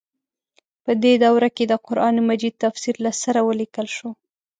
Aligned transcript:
په 0.83 0.91
دې 1.03 1.13
دوره 1.25 1.49
کې 1.55 1.63
د 1.67 1.73
قران 1.85 2.15
مجید 2.29 2.53
تفسیر 2.63 2.95
له 3.05 3.11
سره 3.23 3.39
ولیکل 3.47 3.87
شو. 3.95 4.09